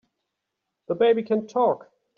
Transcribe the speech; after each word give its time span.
The 0.87 0.95
baby 0.95 1.21
can 1.21 1.45
TALK! 1.45 1.87